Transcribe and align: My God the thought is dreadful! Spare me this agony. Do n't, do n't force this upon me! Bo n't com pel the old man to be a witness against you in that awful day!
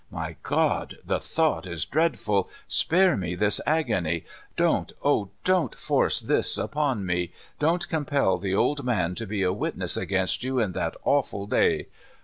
My 0.09 0.35
God 0.41 0.97
the 1.05 1.19
thought 1.19 1.67
is 1.67 1.85
dreadful! 1.85 2.49
Spare 2.67 3.15
me 3.15 3.35
this 3.35 3.61
agony. 3.67 4.25
Do 4.57 4.77
n't, 4.77 4.93
do 5.03 5.53
n't 5.55 5.75
force 5.75 6.19
this 6.19 6.57
upon 6.57 7.05
me! 7.05 7.33
Bo 7.59 7.75
n't 7.75 7.87
com 7.87 8.05
pel 8.05 8.39
the 8.39 8.55
old 8.55 8.83
man 8.83 9.13
to 9.13 9.27
be 9.27 9.43
a 9.43 9.53
witness 9.53 9.95
against 9.95 10.43
you 10.43 10.57
in 10.57 10.71
that 10.71 10.97
awful 11.03 11.45
day! 11.45 11.85